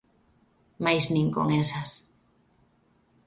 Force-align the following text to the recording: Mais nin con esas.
Mais 0.85 1.05
nin 1.15 1.27
con 1.35 1.47
esas. 1.63 1.91